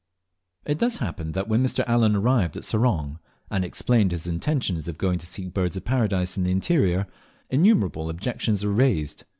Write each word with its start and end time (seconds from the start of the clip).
It 0.65 0.79
thus 0.79 0.97
happened 0.97 1.35
that 1.35 1.47
when 1.47 1.61
Mr. 1.63 1.83
Allen 1.85 2.15
arrived 2.15 2.57
at 2.57 2.63
Sorong, 2.63 3.19
and 3.51 3.63
explained 3.63 4.11
his 4.11 4.25
intention 4.25 4.75
of 4.77 4.97
going 4.97 5.19
to 5.19 5.27
seek 5.27 5.53
Birds 5.53 5.77
of 5.77 5.85
Paradise 5.85 6.37
in 6.37 6.43
the 6.43 6.49
interior, 6.49 7.05
innumerable 7.51 8.09
objections 8.09 8.65
were 8.65 8.71
raised. 8.73 9.25